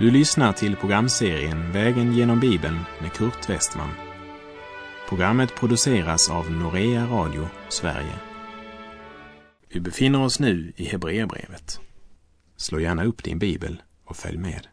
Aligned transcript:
Du 0.00 0.10
lyssnar 0.10 0.52
till 0.52 0.76
programserien 0.76 1.72
Vägen 1.72 2.12
genom 2.12 2.40
Bibeln 2.40 2.78
med 3.00 3.12
Kurt 3.12 3.48
Westman. 3.48 3.90
Programmet 5.08 5.54
produceras 5.54 6.30
av 6.30 6.50
Norea 6.50 7.06
Radio 7.06 7.48
Sverige. 7.68 8.18
Vi 9.68 9.80
befinner 9.80 10.22
oss 10.22 10.40
nu 10.40 10.72
i 10.76 10.84
Hebreerbrevet. 10.84 11.80
Slå 12.56 12.80
gärna 12.80 13.04
upp 13.04 13.24
din 13.24 13.38
bibel 13.38 13.82
och 14.04 14.16
följ 14.16 14.38
med. 14.38 14.66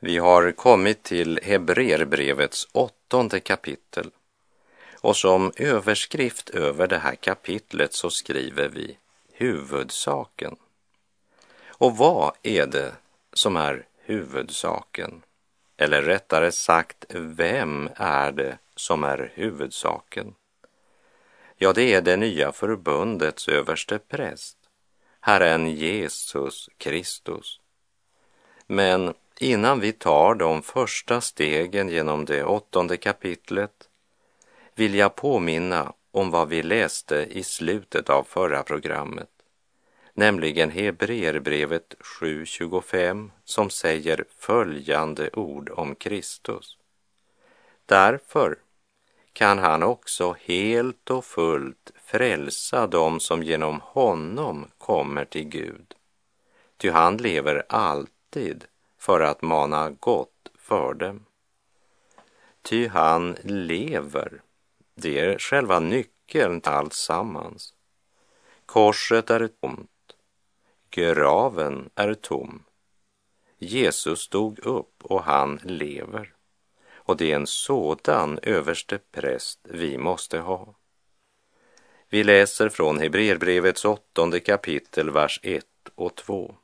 Vi 0.00 0.18
har 0.18 0.52
kommit 0.52 1.02
till 1.02 1.40
Hebreerbrevets 1.42 2.68
åttonde 2.72 3.40
kapitel. 3.40 4.10
Och 5.00 5.16
som 5.16 5.52
överskrift 5.56 6.50
över 6.50 6.88
det 6.88 6.98
här 6.98 7.14
kapitlet 7.14 7.94
så 7.94 8.10
skriver 8.10 8.68
vi 8.68 8.96
huvudsaken. 9.32 10.56
Och 11.68 11.96
vad 11.96 12.32
är 12.42 12.66
det 12.66 12.92
som 13.32 13.56
är 13.56 13.86
huvudsaken? 14.04 15.22
Eller 15.76 16.02
rättare 16.02 16.52
sagt, 16.52 17.04
vem 17.14 17.88
är 17.96 18.32
det 18.32 18.58
som 18.76 19.04
är 19.04 19.32
huvudsaken? 19.34 20.34
Ja, 21.56 21.72
det 21.72 21.94
är 21.94 22.02
det 22.02 22.16
nya 22.16 22.52
förbundets 22.52 23.48
överste 23.48 23.98
präst, 23.98 24.56
Herren 25.20 25.66
Jesus 25.66 26.70
Kristus. 26.78 27.60
Men 28.66 29.14
innan 29.38 29.80
vi 29.80 29.92
tar 29.92 30.34
de 30.34 30.62
första 30.62 31.20
stegen 31.20 31.88
genom 31.88 32.24
det 32.24 32.44
åttonde 32.44 32.96
kapitlet 32.96 33.88
vill 34.74 34.94
jag 34.94 35.14
påminna 35.14 35.92
om 36.10 36.30
vad 36.30 36.48
vi 36.48 36.62
läste 36.62 37.26
i 37.30 37.42
slutet 37.42 38.10
av 38.10 38.24
förra 38.24 38.62
programmet, 38.62 39.31
nämligen 40.14 40.70
Hebreerbrevet 40.70 41.94
7.25 42.20 43.30
som 43.44 43.70
säger 43.70 44.24
följande 44.38 45.30
ord 45.32 45.70
om 45.70 45.94
Kristus. 45.94 46.78
Därför 47.86 48.58
kan 49.32 49.58
han 49.58 49.82
också 49.82 50.36
helt 50.40 51.10
och 51.10 51.24
fullt 51.24 51.90
frälsa 52.04 52.86
dem 52.86 53.20
som 53.20 53.42
genom 53.42 53.80
honom 53.80 54.68
kommer 54.78 55.24
till 55.24 55.48
Gud. 55.48 55.94
Ty 56.76 56.90
han 56.90 57.16
lever 57.16 57.62
alltid 57.68 58.64
för 58.98 59.20
att 59.20 59.42
mana 59.42 59.90
gott 59.90 60.50
för 60.58 60.94
dem. 60.94 61.24
Ty 62.62 62.88
han 62.88 63.36
lever, 63.42 64.42
det 64.94 65.18
är 65.18 65.38
själva 65.38 65.80
nyckeln 65.80 66.60
till 66.60 66.72
alltsammans. 66.72 67.74
Korset 68.66 69.30
är 69.30 69.48
tomt, 69.48 69.91
graven 70.92 71.90
är 71.94 72.14
tom. 72.14 72.62
Jesus 73.58 74.20
stod 74.20 74.58
upp 74.58 75.04
och 75.04 75.24
han 75.24 75.60
lever. 75.64 76.34
Och 76.92 77.16
det 77.16 77.32
är 77.32 77.36
en 77.36 77.46
sådan 77.46 78.38
överste 78.42 78.98
präst 79.12 79.60
vi 79.62 79.98
måste 79.98 80.38
ha. 80.38 80.74
Vi 82.08 82.24
läser 82.24 82.68
från 82.68 82.98
Hebreerbrevets 82.98 83.84
åttonde 83.84 84.40
kapitel, 84.40 85.10
vers 85.10 85.40
1 85.42 85.64
och 85.94 86.14
2. 86.14 86.54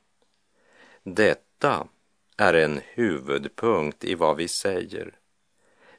Detta 1.02 1.88
är 2.36 2.54
en 2.54 2.80
huvudpunkt 2.84 4.04
i 4.04 4.14
vad 4.14 4.36
vi 4.36 4.48
säger. 4.48 5.18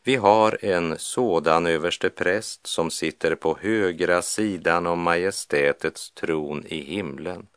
Vi 0.03 0.15
har 0.15 0.65
en 0.65 0.97
sådan 0.97 1.65
överste 1.65 2.09
präst 2.09 2.67
som 2.67 2.91
sitter 2.91 3.35
på 3.35 3.57
högra 3.61 4.21
sidan 4.21 4.87
om 4.87 5.01
majestätets 5.01 6.11
tron 6.11 6.65
i 6.65 6.81
himlen 6.81 7.47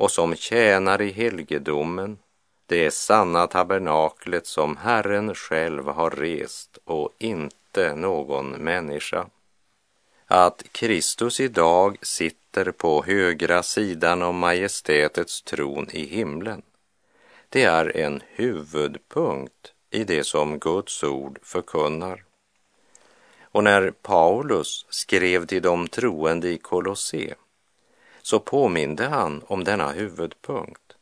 och 0.00 0.10
som 0.10 0.36
tjänar 0.36 1.02
i 1.02 1.10
helgedomen 1.10 2.18
det 2.66 2.90
sanna 2.90 3.46
tabernaklet 3.46 4.46
som 4.46 4.76
Herren 4.76 5.34
själv 5.34 5.86
har 5.86 6.10
rest 6.10 6.78
och 6.84 7.10
inte 7.18 7.94
någon 7.94 8.50
människa. 8.50 9.26
Att 10.26 10.62
Kristus 10.72 11.40
idag 11.40 11.98
sitter 12.02 12.70
på 12.70 13.04
högra 13.06 13.62
sidan 13.62 14.22
om 14.22 14.38
majestätets 14.38 15.42
tron 15.42 15.88
i 15.90 16.04
himlen, 16.04 16.62
det 17.48 17.64
är 17.64 17.96
en 17.96 18.22
huvudpunkt 18.26 19.72
i 19.90 20.04
det 20.04 20.24
som 20.24 20.58
Guds 20.58 21.02
ord 21.02 21.38
förkunnar. 21.42 22.24
Och 23.42 23.64
när 23.64 23.90
Paulus 23.90 24.86
skrev 24.90 25.46
till 25.46 25.62
de 25.62 25.88
troende 25.88 26.48
i 26.48 26.58
Kolosse 26.58 27.34
så 28.22 28.40
påminde 28.40 29.06
han 29.06 29.42
om 29.46 29.64
denna 29.64 29.92
huvudpunkt 29.92 30.96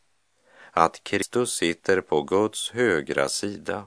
att 0.71 1.05
Kristus 1.05 1.53
sitter 1.53 2.01
på 2.01 2.23
Guds 2.23 2.71
högra 2.71 3.29
sida. 3.29 3.85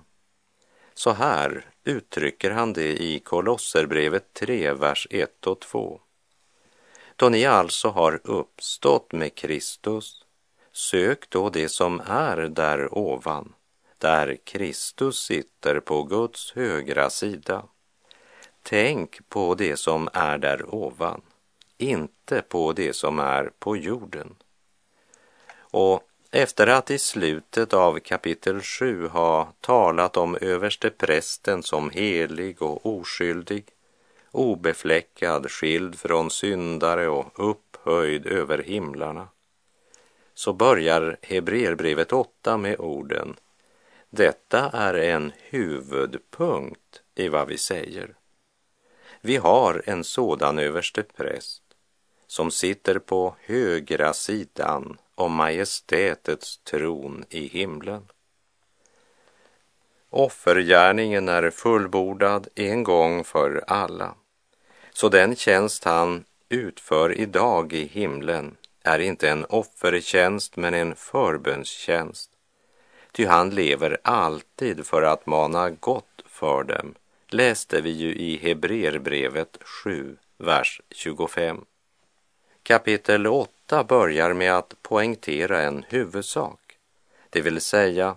Så 0.94 1.12
här 1.12 1.66
uttrycker 1.84 2.52
han 2.52 2.74
det 2.74 3.02
i 3.03 3.20
Kolosserbrevet 3.20 4.34
3, 4.34 4.74
vers 4.74 5.08
1 5.09 5.47
och 5.47 5.59
2. 5.59 6.02
Då 7.16 7.30
ni 7.30 7.46
alltså 7.46 7.90
har 7.90 8.22
uppstått 8.24 9.12
med 9.12 9.36
Kristus, 9.36 10.25
sök 10.72 11.30
då 11.30 11.50
det 11.50 11.70
som 11.70 12.02
är 12.06 12.38
där 12.38 12.97
ovan, 12.97 13.53
där 13.97 14.38
Kristus 14.44 15.20
sitter 15.20 15.80
på 15.80 16.03
Guds 16.03 16.52
högra 16.52 17.09
sida. 17.09 17.64
Tänk 18.64 19.30
på 19.30 19.56
det 19.56 19.78
som 19.78 20.09
är 20.14 20.38
där 20.38 20.75
ovan, 20.75 21.22
inte 21.81 22.42
på 22.42 22.74
det 22.74 22.94
som 22.94 23.19
är 23.19 23.52
på 23.59 23.78
jorden. 23.78 24.36
Och 25.59 26.03
efter 26.31 26.68
att 26.68 26.92
i 26.92 26.97
slutet 26.97 27.74
av 27.74 28.00
kapitel 28.00 28.62
7 28.62 29.08
ha 29.08 29.53
talat 29.62 30.18
om 30.18 30.38
överste 30.41 30.90
prästen 30.90 31.64
som 31.64 31.90
helig 31.90 32.62
och 32.62 32.86
oskyldig, 32.86 33.66
obefläckad, 34.31 35.52
skild 35.52 36.00
från 36.00 36.31
syndare 36.31 37.08
och 37.08 37.50
upphöjd 37.50 38.25
över 38.25 38.58
himlarna, 38.58 39.28
så 40.34 40.53
börjar 40.53 41.18
Hebreerbrevet 41.22 42.14
8 42.14 42.58
med 42.58 42.80
orden 42.80 43.36
Detta 44.09 44.70
är 44.70 44.94
en 44.94 45.31
huvudpunkt 45.38 47.02
i 47.16 47.30
vad 47.30 47.47
vi 47.47 47.58
säger. 47.58 48.16
Vi 49.22 49.38
har 49.38 49.84
en 49.86 50.03
sådan 50.03 50.59
överste 50.59 51.03
präst 51.03 51.61
som 52.31 52.52
sitter 52.52 53.00
på 53.00 53.36
högra 53.40 54.14
sidan 54.14 54.97
om 55.16 55.34
majestätets 55.34 56.58
tron 56.58 57.25
i 57.30 57.47
himlen. 57.47 58.03
Offergärningen 60.09 61.30
är 61.30 61.50
fullbordad 61.50 62.47
en 62.56 62.84
gång 62.84 63.24
för 63.24 63.64
alla, 63.68 64.16
så 64.94 65.09
den 65.09 65.36
tjänst 65.36 65.84
han 65.84 66.24
utför 66.50 67.20
idag 67.20 67.74
i 67.74 67.86
himlen 67.86 68.58
är 68.84 69.00
inte 69.00 69.30
en 69.30 69.46
offertjänst 69.46 70.58
men 70.58 70.74
en 70.74 70.96
förbönstjänst. 70.96 72.31
Ty 73.12 73.25
han 73.25 73.50
lever 73.50 73.97
alltid 74.03 74.86
för 74.86 75.02
att 75.02 75.25
mana 75.25 75.70
gott 75.70 76.24
för 76.25 76.64
dem, 76.64 76.96
läste 77.28 77.81
vi 77.81 77.90
ju 77.90 78.16
i 78.16 78.38
Hebreerbrevet 78.38 79.58
7, 79.64 80.18
vers 80.38 80.81
25. 80.90 81.66
Kapitel 82.64 83.28
8 83.28 83.84
börjar 83.84 84.34
med 84.34 84.54
att 84.54 84.76
poängtera 84.82 85.62
en 85.62 85.86
huvudsak, 85.90 86.78
det 87.30 87.42
vill 87.42 87.62
säga 87.62 88.16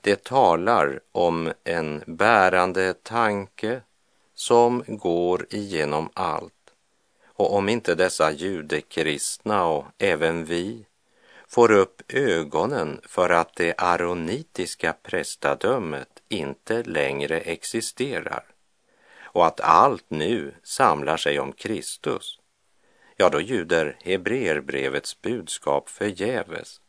det 0.00 0.24
talar 0.24 1.00
om 1.12 1.52
en 1.64 2.02
bärande 2.06 2.94
tanke 2.94 3.80
som 4.34 4.84
går 4.86 5.46
igenom 5.50 6.10
allt. 6.14 6.52
Och 7.26 7.54
om 7.54 7.68
inte 7.68 7.94
dessa 7.94 8.32
judekristna 8.32 9.64
och 9.66 9.84
även 9.98 10.44
vi 10.44 10.86
får 11.48 11.72
upp 11.72 12.02
ögonen 12.08 13.00
för 13.04 13.30
att 13.30 13.56
det 13.56 13.74
aronitiska 13.78 14.94
prästadömet 15.02 16.22
inte 16.28 16.82
längre 16.82 17.40
existerar 17.40 18.44
och 19.32 19.46
att 19.46 19.60
allt 19.60 20.04
nu 20.08 20.54
samlar 20.62 21.16
sig 21.16 21.40
om 21.40 21.52
Kristus, 21.52 22.39
ja, 23.20 23.28
då 23.28 23.40
ljuder 23.40 23.96
Hebreerbrevets 24.02 25.22
budskap 25.22 25.88
förgäves. 25.88 26.80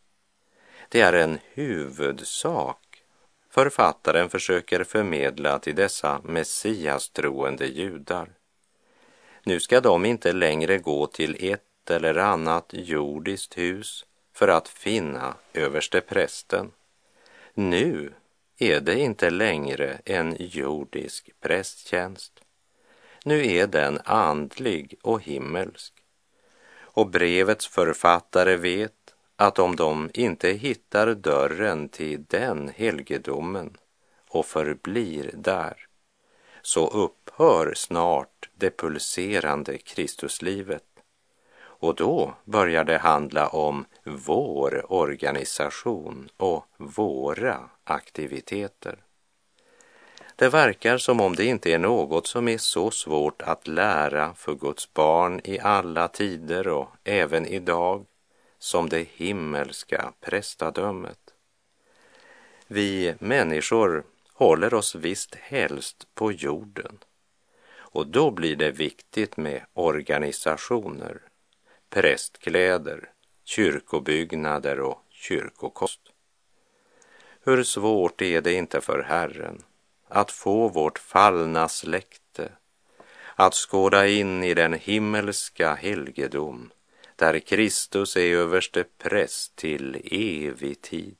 Det 0.89 1.01
är 1.01 1.13
en 1.13 1.39
huvudsak 1.53 3.03
författaren 3.49 4.29
försöker 4.29 4.83
förmedla 4.83 5.59
till 5.59 5.75
dessa 5.75 6.21
messiastroende 6.23 7.65
judar. 7.65 8.29
Nu 9.43 9.59
ska 9.59 9.81
de 9.81 10.05
inte 10.05 10.33
längre 10.33 10.77
gå 10.77 11.07
till 11.07 11.51
ett 11.51 11.89
eller 11.89 12.15
annat 12.15 12.69
jordiskt 12.73 13.57
hus 13.57 14.05
för 14.33 14.47
att 14.47 14.67
finna 14.67 15.35
överste 15.53 16.01
prästen. 16.01 16.71
Nu 17.53 18.13
är 18.57 18.81
det 18.81 18.99
inte 18.99 19.29
längre 19.29 20.01
en 20.05 20.35
jordisk 20.39 21.29
prästtjänst. 21.41 22.41
Nu 23.25 23.47
är 23.47 23.67
den 23.67 23.99
andlig 24.05 24.95
och 25.01 25.23
himmelsk 25.23 26.00
och 26.93 27.09
brevets 27.09 27.67
författare 27.67 28.55
vet 28.55 28.93
att 29.35 29.59
om 29.59 29.75
de 29.75 30.09
inte 30.13 30.49
hittar 30.49 31.13
dörren 31.15 31.89
till 31.89 32.25
den 32.27 32.71
helgedomen 32.75 33.77
och 34.29 34.45
förblir 34.45 35.31
där, 35.33 35.87
så 36.61 36.87
upphör 36.87 37.73
snart 37.75 38.49
det 38.55 38.77
pulserande 38.77 39.77
Kristuslivet. 39.77 40.83
Och 41.61 41.95
då 41.95 42.33
börjar 42.45 42.83
det 42.83 42.97
handla 42.97 43.47
om 43.47 43.85
vår 44.03 44.91
organisation 44.91 46.29
och 46.37 46.65
våra 46.77 47.69
aktiviteter. 47.83 49.03
Det 50.41 50.49
verkar 50.49 50.97
som 50.97 51.21
om 51.21 51.35
det 51.35 51.45
inte 51.45 51.71
är 51.71 51.79
något 51.79 52.27
som 52.27 52.47
är 52.47 52.57
så 52.57 52.91
svårt 52.91 53.41
att 53.41 53.67
lära 53.67 54.33
för 54.33 54.55
Guds 54.55 54.93
barn 54.93 55.41
i 55.43 55.59
alla 55.59 56.07
tider 56.07 56.67
och 56.67 56.89
även 57.03 57.45
idag 57.45 58.05
som 58.59 58.89
det 58.89 59.07
himmelska 59.09 60.13
prästadömet. 60.21 61.19
Vi 62.67 63.15
människor 63.19 64.03
håller 64.33 64.73
oss 64.73 64.95
visst 64.95 65.35
helst 65.35 66.07
på 66.13 66.31
jorden 66.31 66.97
och 67.73 68.07
då 68.07 68.31
blir 68.31 68.55
det 68.55 68.71
viktigt 68.71 69.37
med 69.37 69.65
organisationer, 69.73 71.21
prästkläder, 71.89 73.09
kyrkobyggnader 73.43 74.79
och 74.79 75.01
kyrkokost. 75.09 76.01
Hur 77.43 77.63
svårt 77.63 78.21
är 78.21 78.41
det 78.41 78.53
inte 78.53 78.81
för 78.81 79.03
Herren 79.03 79.63
att 80.11 80.31
få 80.31 80.67
vårt 80.67 80.99
fallna 80.99 81.69
släkte 81.69 82.51
att 83.35 83.53
skåda 83.53 84.07
in 84.07 84.43
i 84.43 84.53
den 84.53 84.73
himmelska 84.73 85.73
helgedom 85.73 86.71
där 87.15 87.39
Kristus 87.39 88.17
är 88.17 88.35
överste 88.35 88.85
präst 88.97 89.55
till 89.55 90.01
evig 90.11 90.81
tid. 90.81 91.17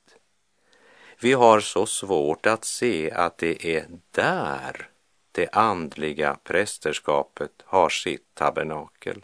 Vi 1.20 1.32
har 1.32 1.60
så 1.60 1.86
svårt 1.86 2.46
att 2.46 2.64
se 2.64 3.10
att 3.10 3.38
det 3.38 3.66
är 3.66 3.86
där 4.10 4.88
det 5.32 5.48
andliga 5.52 6.36
prästerskapet 6.44 7.52
har 7.64 7.88
sitt 7.88 8.34
tabernakel. 8.34 9.22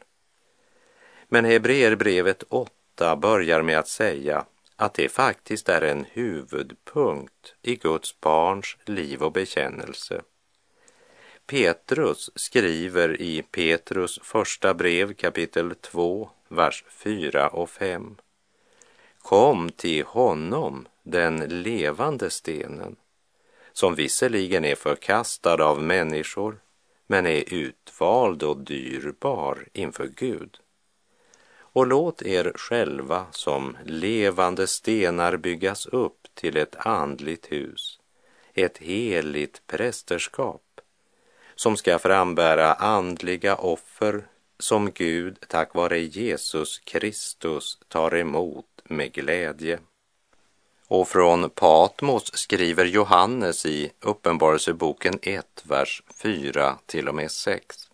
Men 1.28 1.44
Hebreerbrevet 1.44 2.42
8 2.48 3.16
börjar 3.16 3.62
med 3.62 3.78
att 3.78 3.88
säga 3.88 4.44
att 4.80 4.94
det 4.94 5.08
faktiskt 5.08 5.68
är 5.68 5.80
en 5.80 6.04
huvudpunkt 6.04 7.54
i 7.62 7.76
Guds 7.76 8.20
barns 8.20 8.76
liv 8.84 9.22
och 9.22 9.32
bekännelse. 9.32 10.22
Petrus 11.46 12.30
skriver 12.34 13.20
i 13.20 13.42
Petrus 13.42 14.18
första 14.22 14.74
brev 14.74 15.14
kapitel 15.14 15.74
2, 15.74 16.30
vers 16.48 16.84
4 16.88 17.48
och 17.48 17.70
5. 17.70 18.16
Kom 19.18 19.70
till 19.70 20.04
honom, 20.04 20.88
den 21.02 21.62
levande 21.62 22.30
stenen, 22.30 22.96
som 23.72 23.94
visserligen 23.94 24.64
är 24.64 24.74
förkastad 24.74 25.64
av 25.64 25.82
människor, 25.82 26.60
men 27.06 27.26
är 27.26 27.54
utvald 27.54 28.42
och 28.42 28.56
dyrbar 28.56 29.68
inför 29.72 30.06
Gud 30.06 30.58
och 31.78 31.86
låt 31.86 32.22
er 32.22 32.52
själva 32.54 33.26
som 33.30 33.76
levande 33.84 34.66
stenar 34.66 35.36
byggas 35.36 35.86
upp 35.86 36.28
till 36.34 36.56
ett 36.56 36.76
andligt 36.86 37.52
hus, 37.52 37.98
ett 38.54 38.78
heligt 38.78 39.66
prästerskap 39.66 40.80
som 41.54 41.76
ska 41.76 41.98
frambära 41.98 42.74
andliga 42.74 43.56
offer 43.56 44.26
som 44.58 44.90
Gud 44.90 45.38
tack 45.48 45.74
vare 45.74 45.98
Jesus 45.98 46.78
Kristus 46.78 47.78
tar 47.88 48.16
emot 48.16 48.66
med 48.84 49.12
glädje. 49.12 49.78
Och 50.88 51.08
från 51.08 51.50
Patmos 51.50 52.36
skriver 52.36 52.84
Johannes 52.84 53.66
i 53.66 53.92
Uppenbarelseboken 54.00 55.18
1, 55.22 55.64
vers 55.68 56.02
4 56.22 56.78
till 56.86 57.08
och 57.08 57.14
med 57.14 57.30
6. 57.30 57.90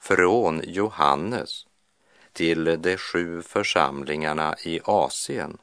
Från 0.00 0.62
Johannes, 0.64 1.66
till 2.34 2.82
de 2.82 2.96
sju 2.96 3.42
församlingarna 3.42 4.54
i 4.64 4.80
Asien. 4.84 5.58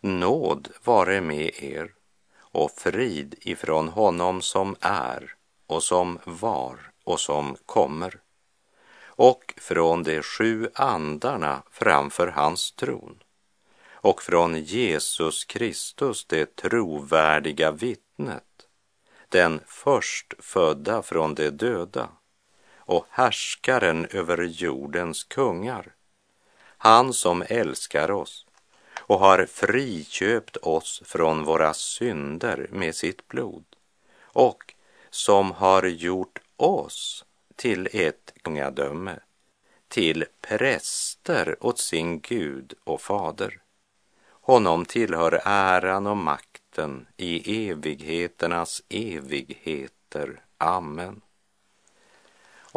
Nåd 0.00 0.68
vare 0.84 1.20
med 1.20 1.50
er 1.62 1.94
och 2.38 2.70
frid 2.70 3.34
ifrån 3.40 3.88
honom 3.88 4.42
som 4.42 4.76
är 4.80 5.34
och 5.66 5.82
som 5.82 6.18
var 6.24 6.90
och 7.04 7.20
som 7.20 7.56
kommer. 7.66 8.20
Och 9.04 9.54
från 9.56 10.02
de 10.02 10.22
sju 10.22 10.68
andarna 10.74 11.62
framför 11.70 12.26
hans 12.26 12.72
tron. 12.72 13.22
Och 13.90 14.22
från 14.22 14.62
Jesus 14.62 15.44
Kristus, 15.44 16.24
det 16.24 16.56
trovärdiga 16.56 17.70
vittnet, 17.70 18.68
den 19.28 19.60
förstfödda 19.66 21.02
från 21.02 21.34
de 21.34 21.50
döda 21.50 22.08
och 22.86 23.06
härskaren 23.10 24.06
över 24.06 24.42
jordens 24.42 25.24
kungar. 25.24 25.92
Han 26.78 27.12
som 27.12 27.44
älskar 27.48 28.10
oss 28.10 28.46
och 28.98 29.18
har 29.18 29.46
friköpt 29.46 30.56
oss 30.56 31.02
från 31.04 31.44
våra 31.44 31.74
synder 31.74 32.66
med 32.70 32.94
sitt 32.94 33.28
blod 33.28 33.64
och 34.20 34.74
som 35.10 35.52
har 35.52 35.82
gjort 35.82 36.38
oss 36.56 37.24
till 37.56 37.88
ett 37.92 38.34
kungadöme, 38.42 39.18
till 39.88 40.24
präster 40.40 41.56
åt 41.60 41.78
sin 41.78 42.20
Gud 42.20 42.74
och 42.84 43.00
fader. 43.00 43.60
Honom 44.28 44.84
tillhör 44.84 45.40
äran 45.44 46.06
och 46.06 46.16
makten 46.16 47.06
i 47.16 47.68
evigheternas 47.70 48.82
evigheter. 48.88 50.40
Amen. 50.58 51.20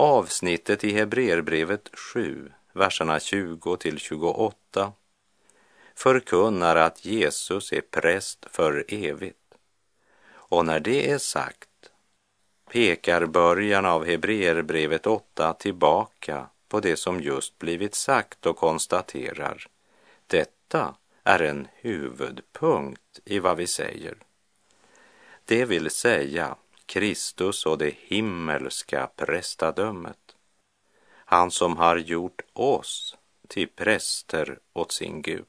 Avsnittet 0.01 0.84
i 0.84 0.92
Hebreerbrevet 0.94 1.90
7, 1.94 2.51
verserna 2.74 3.19
20 3.19 3.78
till 3.78 4.00
28 4.00 4.94
förkunnar 5.96 6.75
att 6.75 7.06
Jesus 7.06 7.74
är 7.74 7.81
präst 7.81 8.46
för 8.51 8.86
evigt. 8.88 9.56
Och 10.31 10.66
när 10.66 10.80
det 10.80 11.12
är 11.12 11.18
sagt 11.18 11.69
pekar 12.71 13.26
början 13.26 13.85
av 13.85 14.06
Hebreerbrevet 14.06 15.07
8 15.07 15.54
tillbaka 15.54 16.47
på 16.68 16.80
det 16.80 16.97
som 16.97 17.21
just 17.21 17.59
blivit 17.59 17.95
sagt 17.95 18.45
och 18.45 18.57
konstaterar 18.57 19.68
detta 20.28 20.95
är 21.24 21.40
en 21.42 21.68
huvudpunkt 21.74 23.19
i 23.26 23.40
vad 23.40 23.57
vi 23.57 23.68
säger. 23.68 24.18
Det 25.45 25.66
vill 25.66 25.90
säga 25.90 26.56
Kristus 26.90 27.66
och 27.66 27.78
det 27.78 27.96
himmelska 27.98 29.10
prästadömet. 29.16 30.36
Han 31.10 31.52
som 31.52 31.78
har 31.78 31.98
gjort 31.98 32.42
oss 32.54 33.18
till 33.48 33.68
präster 33.68 34.60
åt 34.74 34.92
sin 34.92 35.22
Gud. 35.22 35.46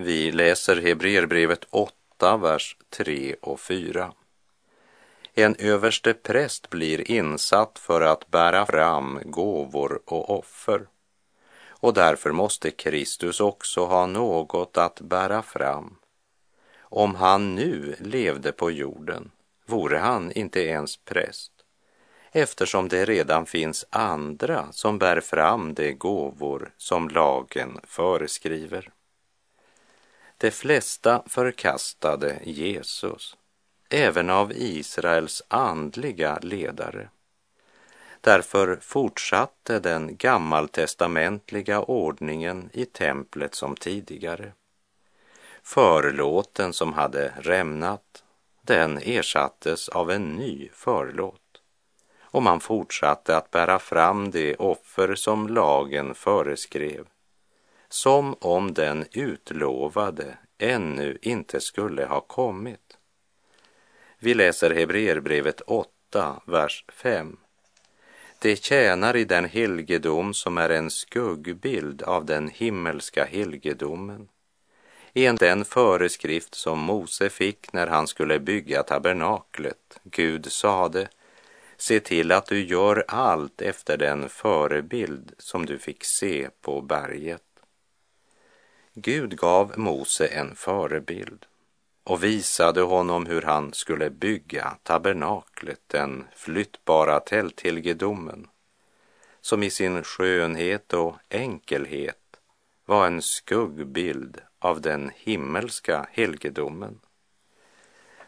Vi 0.00 0.32
läser 0.32 0.76
Hebreerbrevet 0.80 1.66
8, 1.70 2.36
vers 2.36 2.76
3 2.90 3.34
och 3.40 3.60
4. 3.60 4.12
En 5.34 5.56
överste 5.58 6.14
präst 6.14 6.70
blir 6.70 7.10
insatt 7.10 7.78
för 7.78 8.00
att 8.00 8.30
bära 8.30 8.66
fram 8.66 9.20
gåvor 9.24 10.00
och 10.04 10.38
offer. 10.38 10.86
Och 11.68 11.94
därför 11.94 12.32
måste 12.32 12.70
Kristus 12.70 13.40
också 13.40 13.84
ha 13.84 14.06
något 14.06 14.76
att 14.76 15.00
bära 15.00 15.42
fram. 15.42 15.96
Om 16.80 17.14
han 17.14 17.54
nu 17.54 17.96
levde 18.00 18.52
på 18.52 18.70
jorden 18.70 19.30
vore 19.66 19.98
han 19.98 20.32
inte 20.32 20.60
ens 20.60 20.96
präst 20.96 21.52
eftersom 22.32 22.88
det 22.88 23.04
redan 23.04 23.46
finns 23.46 23.84
andra 23.90 24.72
som 24.72 24.98
bär 24.98 25.20
fram 25.20 25.74
de 25.74 25.92
gåvor 25.92 26.72
som 26.76 27.08
lagen 27.08 27.80
föreskriver. 27.84 28.92
De 30.38 30.50
flesta 30.50 31.22
förkastade 31.26 32.38
Jesus, 32.44 33.36
även 33.90 34.30
av 34.30 34.52
Israels 34.52 35.42
andliga 35.48 36.38
ledare. 36.42 37.08
Därför 38.20 38.78
fortsatte 38.80 39.78
den 39.78 40.16
gammaltestamentliga 40.16 41.80
ordningen 41.80 42.70
i 42.72 42.84
templet 42.84 43.54
som 43.54 43.76
tidigare. 43.76 44.52
Förlåten 45.62 46.72
som 46.72 46.92
hade 46.92 47.32
rämnat, 47.40 48.24
den 48.62 48.98
ersattes 48.98 49.88
av 49.88 50.10
en 50.10 50.32
ny 50.32 50.68
förlåt 50.72 51.40
och 52.30 52.42
man 52.42 52.60
fortsatte 52.60 53.36
att 53.36 53.50
bära 53.50 53.78
fram 53.78 54.30
det 54.30 54.56
offer 54.56 55.14
som 55.14 55.48
lagen 55.48 56.14
föreskrev, 56.14 57.06
som 57.88 58.36
om 58.40 58.74
den 58.74 59.04
utlovade 59.12 60.38
ännu 60.58 61.18
inte 61.22 61.60
skulle 61.60 62.04
ha 62.04 62.20
kommit. 62.20 62.96
Vi 64.18 64.34
läser 64.34 64.70
Hebreerbrevet 64.70 65.60
8, 65.60 66.42
vers 66.46 66.84
5. 66.88 67.36
Det 68.38 68.56
tjänar 68.56 69.16
i 69.16 69.24
den 69.24 69.44
helgedom 69.44 70.34
som 70.34 70.58
är 70.58 70.70
en 70.70 70.90
skuggbild 70.90 72.02
av 72.02 72.24
den 72.24 72.48
himmelska 72.48 73.24
helgedomen. 73.24 74.28
En 75.12 75.36
den 75.36 75.64
föreskrift 75.64 76.54
som 76.54 76.78
Mose 76.78 77.30
fick 77.30 77.72
när 77.72 77.86
han 77.86 78.06
skulle 78.06 78.38
bygga 78.38 78.82
tabernaklet. 78.82 79.98
Gud 80.02 80.52
sade, 80.52 81.08
se 81.76 82.00
till 82.00 82.32
att 82.32 82.46
du 82.46 82.64
gör 82.64 83.04
allt 83.08 83.62
efter 83.62 83.96
den 83.96 84.28
förebild 84.28 85.32
som 85.38 85.66
du 85.66 85.78
fick 85.78 86.04
se 86.04 86.48
på 86.60 86.80
berget. 86.80 87.47
Gud 89.00 89.36
gav 89.36 89.78
Mose 89.78 90.26
en 90.26 90.54
förebild 90.54 91.46
och 92.04 92.24
visade 92.24 92.82
honom 92.82 93.26
hur 93.26 93.42
han 93.42 93.72
skulle 93.72 94.10
bygga 94.10 94.76
tabernaklet, 94.82 95.80
den 95.86 96.24
flyttbara 96.36 97.20
tälthelgedomen, 97.20 98.48
som 99.40 99.62
i 99.62 99.70
sin 99.70 100.02
skönhet 100.02 100.92
och 100.92 101.16
enkelhet 101.30 102.40
var 102.84 103.06
en 103.06 103.22
skuggbild 103.22 104.40
av 104.58 104.80
den 104.80 105.10
himmelska 105.14 106.06
helgedomen. 106.12 107.00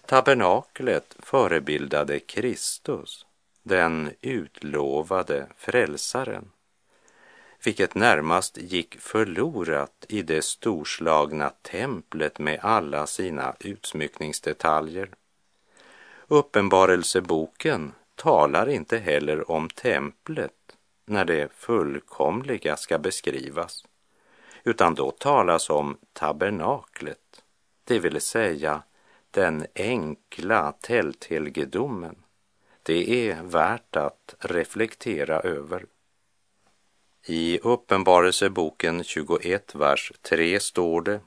Tabernaklet 0.06 1.16
förebildade 1.18 2.20
Kristus, 2.20 3.26
den 3.62 4.10
utlovade 4.20 5.46
frälsaren, 5.56 6.50
vilket 7.64 7.94
närmast 7.94 8.56
gick 8.56 9.00
förlorat 9.00 10.06
i 10.08 10.22
det 10.22 10.44
storslagna 10.44 11.50
templet 11.62 12.38
med 12.38 12.58
alla 12.62 13.06
sina 13.06 13.54
utsmyckningsdetaljer. 13.60 15.10
Uppenbarelseboken 16.28 17.92
talar 18.14 18.68
inte 18.68 18.98
heller 18.98 19.50
om 19.50 19.68
templet 19.68 20.52
när 21.04 21.24
det 21.24 21.52
fullkomliga 21.52 22.76
ska 22.76 22.98
beskrivas, 22.98 23.84
utan 24.64 24.94
då 24.94 25.10
talas 25.10 25.70
om 25.70 25.98
tabernaklet, 26.12 27.42
det 27.84 27.98
vill 27.98 28.20
säga 28.20 28.82
den 29.30 29.66
enkla 29.74 30.72
tälthelgedomen. 30.72 32.16
Det 32.82 33.30
är 33.30 33.42
värt 33.42 33.96
att 33.96 34.34
reflektera 34.38 35.40
över. 35.40 35.86
I 37.26 37.58
Uppenbarelseboken 37.62 39.04
21, 39.04 39.74
vers 39.74 40.12
3 40.22 40.60
står 40.60 41.00
det 41.00 41.20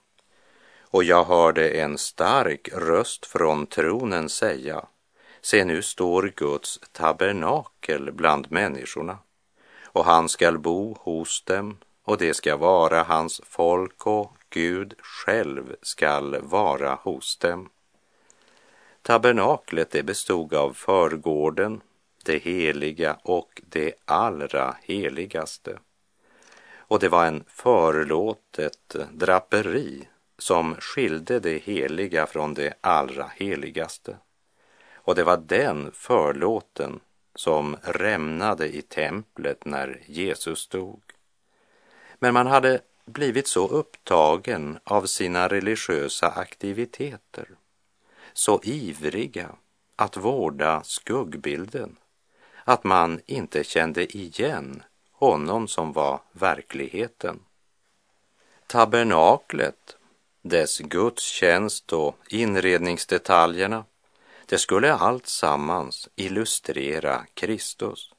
och 0.81 1.03
jag 1.03 1.23
hörde 1.23 1.69
en 1.69 1.97
stark 1.97 2.69
röst 2.73 3.25
från 3.25 3.67
tronen 3.67 4.29
säga 4.29 4.85
Se, 5.41 5.65
nu 5.65 5.81
står 5.81 6.33
Guds 6.35 6.79
tabernakel 6.91 8.11
bland 8.11 8.51
människorna 8.51 9.17
och 9.83 10.05
han 10.05 10.29
skall 10.29 10.59
bo 10.59 10.97
hos 10.99 11.43
dem 11.43 11.77
och 12.03 12.17
det 12.17 12.33
ska 12.33 12.57
vara 12.57 13.03
hans 13.03 13.41
folk 13.43 14.07
och 14.07 14.37
Gud 14.49 14.93
själv 14.99 15.75
skall 15.81 16.41
vara 16.41 16.95
hos 16.95 17.37
dem. 17.37 17.69
Tabernaklet 19.01 19.91
det 19.91 20.03
bestod 20.03 20.53
av 20.53 20.73
förgården, 20.73 21.81
det 22.23 22.37
heliga 22.37 23.17
och 23.23 23.61
det 23.69 23.93
allra 24.05 24.77
heligaste. 24.81 25.79
Och 26.75 26.99
det 26.99 27.09
var 27.09 27.25
en 27.25 27.43
förlåtet 27.47 28.95
draperi 29.11 30.07
som 30.37 30.75
skilde 30.75 31.39
det 31.39 31.57
heliga 31.57 32.25
från 32.25 32.53
det 32.53 32.73
allra 32.81 33.31
heligaste. 33.35 34.17
Och 34.93 35.15
det 35.15 35.23
var 35.23 35.37
den 35.37 35.91
förlåten 35.93 36.99
som 37.35 37.77
rämnade 37.81 38.75
i 38.75 38.81
templet 38.81 39.65
när 39.65 40.01
Jesus 40.05 40.67
dog. 40.67 41.01
Men 42.19 42.33
man 42.33 42.47
hade 42.47 42.81
blivit 43.05 43.47
så 43.47 43.67
upptagen 43.67 44.79
av 44.83 45.05
sina 45.05 45.47
religiösa 45.47 46.27
aktiviteter, 46.27 47.47
så 48.33 48.61
ivriga 48.63 49.49
att 49.95 50.17
vårda 50.17 50.83
skuggbilden, 50.83 51.95
att 52.63 52.83
man 52.83 53.21
inte 53.25 53.63
kände 53.63 54.17
igen 54.17 54.83
honom 55.11 55.67
som 55.67 55.93
var 55.93 56.19
verkligheten. 56.31 57.39
Tabernaklet, 58.67 59.97
dess 60.41 60.79
gudstjänst 60.79 61.93
och 61.93 62.15
inredningsdetaljerna, 62.29 63.85
det 64.45 64.57
skulle 64.57 64.93
allt 64.93 65.27
sammans 65.27 66.09
illustrera 66.15 67.25
Kristus. 67.33 68.13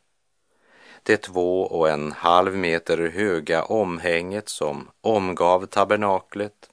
Det 1.03 1.17
två 1.17 1.63
och 1.63 1.89
en 1.89 2.13
halv 2.13 2.57
meter 2.57 2.99
höga 2.99 3.65
omhänget 3.65 4.49
som 4.49 4.91
omgav 5.01 5.67
tabernaklet 5.67 6.71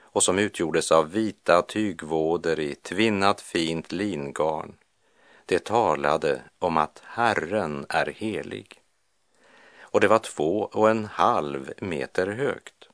och 0.00 0.22
som 0.22 0.38
utgjordes 0.38 0.92
av 0.92 1.10
vita 1.10 1.62
tygvåder 1.62 2.60
i 2.60 2.74
tvinnat 2.74 3.40
fint 3.40 3.92
lingarn, 3.92 4.74
det 5.52 5.64
talade 5.64 6.42
om 6.58 6.76
att 6.76 7.02
Herren 7.04 7.86
är 7.88 8.06
helig. 8.06 8.82
Och 9.80 10.00
det 10.00 10.08
var 10.08 10.18
två 10.18 10.60
och 10.72 10.90
en 10.90 11.04
halv 11.04 11.72
meter 11.78 12.26
högt, 12.26 12.88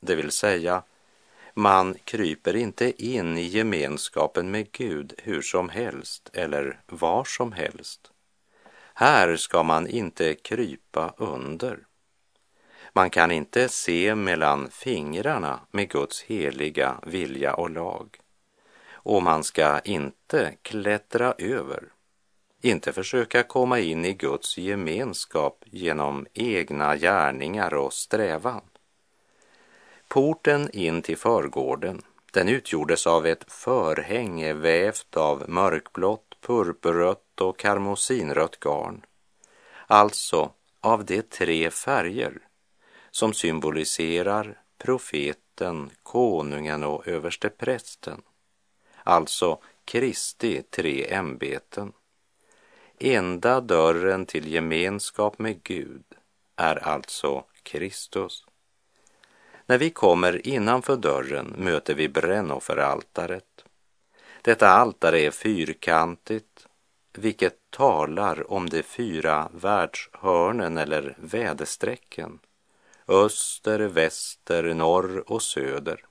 det 0.00 0.14
vill 0.14 0.30
säga 0.30 0.82
man 1.54 1.94
kryper 2.04 2.56
inte 2.56 3.04
in 3.04 3.38
i 3.38 3.42
gemenskapen 3.42 4.50
med 4.50 4.72
Gud 4.72 5.14
hur 5.18 5.42
som 5.42 5.68
helst 5.68 6.30
eller 6.32 6.80
var 6.86 7.24
som 7.24 7.52
helst. 7.52 8.10
Här 8.94 9.36
ska 9.36 9.62
man 9.62 9.86
inte 9.86 10.34
krypa 10.34 11.14
under. 11.16 11.78
Man 12.92 13.10
kan 13.10 13.30
inte 13.30 13.68
se 13.68 14.14
mellan 14.14 14.70
fingrarna 14.70 15.60
med 15.70 15.88
Guds 15.88 16.22
heliga 16.22 17.00
vilja 17.06 17.54
och 17.54 17.70
lag. 17.70 18.18
Och 18.90 19.22
man 19.22 19.44
ska 19.44 19.80
inte 19.80 20.54
klättra 20.62 21.34
över, 21.38 21.82
inte 22.66 22.92
försöka 22.92 23.42
komma 23.42 23.78
in 23.78 24.04
i 24.04 24.12
Guds 24.12 24.58
gemenskap 24.58 25.64
genom 25.64 26.26
egna 26.34 26.96
gärningar 26.96 27.74
och 27.74 27.92
strävan. 27.92 28.62
Porten 30.08 30.70
in 30.72 31.02
till 31.02 31.16
förgården, 31.16 32.02
den 32.32 32.48
utgjordes 32.48 33.06
av 33.06 33.26
ett 33.26 33.52
förhänge 33.52 34.52
vävt 34.52 35.16
av 35.16 35.44
mörkblått, 35.48 36.36
purpurrött 36.40 37.40
och 37.40 37.58
karmosinrött 37.58 38.60
garn. 38.60 39.02
Alltså 39.86 40.50
av 40.80 41.04
de 41.04 41.22
tre 41.22 41.70
färger 41.70 42.38
som 43.10 43.32
symboliserar 43.32 44.58
profeten, 44.78 45.90
konungen 46.02 46.84
och 46.84 47.08
översteprästen. 47.08 48.22
Alltså 49.02 49.58
Kristi 49.84 50.62
tre 50.62 51.06
ämbeten. 51.12 51.92
Enda 52.98 53.60
dörren 53.60 54.26
till 54.26 54.52
gemenskap 54.52 55.38
med 55.38 55.62
Gud 55.62 56.04
är 56.56 56.76
alltså 56.76 57.44
Kristus. 57.62 58.44
När 59.66 59.78
vi 59.78 59.90
kommer 59.90 60.46
innanför 60.46 60.96
dörren 60.96 61.54
möter 61.58 61.94
vi 61.94 62.08
brännofferaltaret. 62.08 63.64
Detta 64.42 64.68
altare 64.68 65.20
är 65.20 65.30
fyrkantigt, 65.30 66.66
vilket 67.12 67.70
talar 67.70 68.52
om 68.52 68.68
de 68.68 68.82
fyra 68.82 69.48
världshörnen 69.54 70.78
eller 70.78 71.16
väderstrecken, 71.18 72.38
öster, 73.08 73.78
väster, 73.78 74.74
norr 74.74 75.32
och 75.32 75.42
söder. 75.42 76.04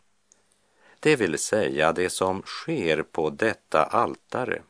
Det 0.99 1.15
vill 1.15 1.37
säga 1.37 1.93
det 1.93 2.09
som 2.09 2.41
sker 2.41 3.03
på 3.03 3.29
detta 3.29 3.83
altare, 3.83 4.61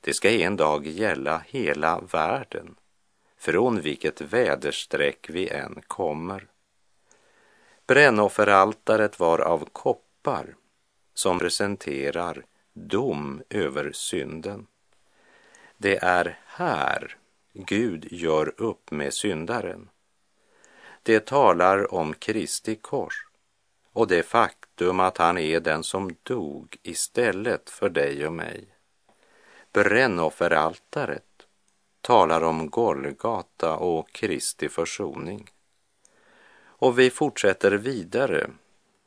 det 0.00 0.14
ska 0.14 0.30
en 0.30 0.56
dag 0.56 0.86
gälla 0.86 1.42
hela 1.46 2.00
världen, 2.00 2.76
från 3.38 3.80
vilket 3.80 4.20
väderstreck 4.20 5.30
vi 5.30 5.48
än 5.48 5.82
kommer. 5.86 6.46
Brännofferaltaret 7.86 9.20
var 9.20 9.38
av 9.38 9.68
koppar 9.72 10.56
som 11.14 11.38
presenterar 11.38 12.44
dom 12.72 13.42
över 13.50 13.92
synden. 13.92 14.66
Det 15.76 15.96
är 15.96 16.38
här 16.46 17.16
Gud 17.52 18.08
gör 18.10 18.54
upp 18.56 18.90
med 18.90 19.14
syndaren. 19.14 19.88
Det 21.02 21.26
talar 21.26 21.94
om 21.94 22.14
Kristi 22.14 22.76
kors 22.76 23.26
och 23.92 24.08
det 24.08 24.22
faktum 24.22 25.00
att 25.00 25.18
han 25.18 25.38
är 25.38 25.60
den 25.60 25.82
som 25.82 26.16
dog 26.22 26.76
istället 26.82 27.70
för 27.70 27.88
dig 27.88 28.26
och 28.26 28.32
mig. 28.32 28.68
Brännofferaltaret 29.72 31.46
talar 32.00 32.42
om 32.42 32.70
Golgata 32.70 33.76
och 33.76 34.12
Kristi 34.12 34.68
försoning. 34.68 35.50
Och 36.62 36.98
vi 36.98 37.10
fortsätter 37.10 37.70
vidare 37.70 38.50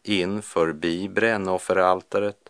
in 0.04 0.42
förbi 0.42 1.10
brännofferaltaret, 1.10 2.50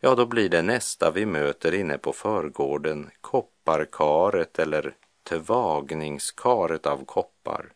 ja 0.00 0.14
då 0.14 0.26
blir 0.26 0.48
det 0.48 0.62
nästa 0.62 1.10
vi 1.10 1.26
möter 1.26 1.74
inne 1.74 1.98
på 1.98 2.12
förgården 2.12 3.10
kopparkaret 3.20 4.58
eller 4.58 4.94
tvagningskaret 5.24 6.86
av 6.86 7.04
koppar 7.04 7.72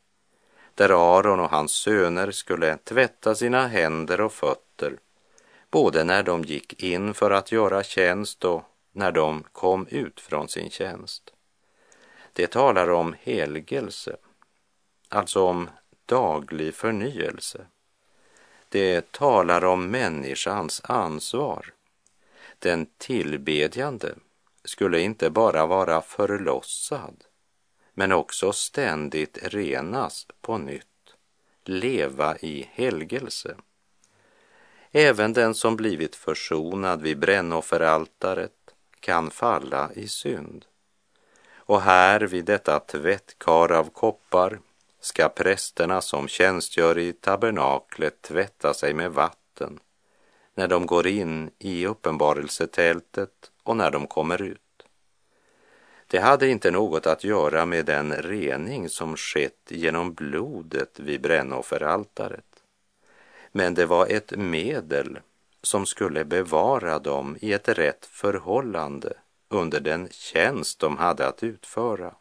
där 0.75 1.19
Aron 1.19 1.40
och 1.40 1.50
hans 1.50 1.73
söner 1.73 2.31
skulle 2.31 2.76
tvätta 2.76 3.35
sina 3.35 3.66
händer 3.66 4.21
och 4.21 4.33
fötter, 4.33 4.99
både 5.71 6.05
när 6.05 6.23
de 6.23 6.43
gick 6.43 6.83
in 6.83 7.14
för 7.14 7.31
att 7.31 7.52
göra 7.52 7.83
tjänst 7.83 8.45
och 8.45 8.62
när 8.97 9.12
de 9.12 9.45
kom 9.53 9.87
ut 9.87 10.21
från 10.21 10.49
sin 10.49 10.71
tjänst. 10.71 11.33
Det 12.33 12.47
talar 12.47 12.91
om 12.91 13.17
helgelse, 13.23 14.17
alltså 15.09 15.43
om 15.43 15.71
daglig 16.07 16.75
förnyelse. 16.75 17.67
Det 18.69 19.12
talar 19.12 19.65
om 19.65 19.91
människans 19.91 20.81
ansvar. 20.85 21.73
Den 22.59 22.87
tillbedjande 22.99 24.15
skulle 24.65 25.00
inte 25.00 25.31
bara 25.31 25.67
vara 25.67 26.03
förlossad 26.03 27.25
men 27.95 28.12
också 28.12 28.53
ständigt 28.53 29.38
renas 29.43 30.26
på 30.41 30.59
nytt, 30.59 31.15
leva 31.65 32.37
i 32.37 32.71
helgelse. 32.73 33.57
Även 34.93 35.33
den 35.33 35.55
som 35.55 35.76
blivit 35.76 36.17
försonad 36.17 37.03
vid 37.03 37.19
brännofferaltaret 37.19 38.56
kan 39.07 39.31
falla 39.31 39.91
i 39.95 40.09
synd. 40.09 40.65
Och 41.55 41.81
här 41.81 42.21
vid 42.21 42.45
detta 42.45 42.81
tvättkar 42.81 43.73
av 43.73 43.91
koppar 43.91 44.61
ska 45.01 45.29
prästerna 45.29 46.01
som 46.01 46.29
tjänstgör 46.29 46.99
i 46.99 47.13
tabernaklet 47.13 48.23
tvätta 48.23 48.75
sig 48.75 48.95
med 48.95 49.13
vatten 49.13 49.79
när 50.55 50.69
de 50.69 50.87
går 50.87 51.07
in 51.07 51.51
i 51.59 51.87
uppenbarelsetältet 51.87 53.51
och 53.63 53.77
när 53.77 53.91
de 53.91 54.07
kommer 54.07 54.43
ut. 54.43 54.87
Det 56.07 56.19
hade 56.19 56.49
inte 56.49 56.71
något 56.71 57.07
att 57.07 57.25
göra 57.25 57.67
med 57.67 57.87
den 57.87 58.13
rening 58.13 58.89
som 58.89 59.17
skett 59.17 59.69
genom 59.69 60.15
blodet 60.15 61.01
vid 61.01 61.21
brännofferaltaret. 61.21 62.63
Men 63.53 63.75
det 63.75 63.87
var 63.87 64.07
ett 64.07 64.31
medel 64.37 65.19
som 65.67 65.87
skulle 65.87 66.25
bevara 66.25 66.99
dem 66.99 67.37
i 67.41 67.53
ett 67.53 67.69
rätt 67.69 68.07
förhållande 68.07 69.13
under 69.49 69.81
den 69.81 70.09
tjänst 70.11 70.79
de 70.79 70.97
hade 70.97 71.27
att 71.27 71.43
utföra. 71.43 72.15